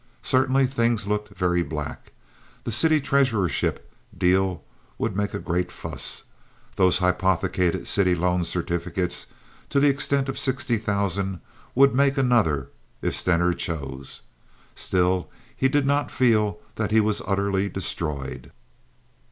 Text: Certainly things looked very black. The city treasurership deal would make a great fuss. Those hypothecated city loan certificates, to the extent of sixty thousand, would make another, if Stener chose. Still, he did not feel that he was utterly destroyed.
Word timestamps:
Certainly 0.23 0.65
things 0.65 1.05
looked 1.05 1.37
very 1.37 1.61
black. 1.61 2.11
The 2.63 2.71
city 2.71 2.99
treasurership 2.99 3.87
deal 4.17 4.63
would 4.97 5.15
make 5.15 5.35
a 5.35 5.37
great 5.37 5.71
fuss. 5.71 6.23
Those 6.75 6.97
hypothecated 6.97 7.85
city 7.85 8.15
loan 8.15 8.43
certificates, 8.43 9.27
to 9.69 9.79
the 9.79 9.89
extent 9.89 10.27
of 10.27 10.39
sixty 10.39 10.79
thousand, 10.79 11.39
would 11.75 11.93
make 11.93 12.17
another, 12.17 12.69
if 13.03 13.15
Stener 13.15 13.53
chose. 13.53 14.21
Still, 14.73 15.29
he 15.55 15.69
did 15.69 15.85
not 15.85 16.09
feel 16.09 16.57
that 16.77 16.89
he 16.89 16.99
was 16.99 17.21
utterly 17.27 17.69
destroyed. 17.69 18.51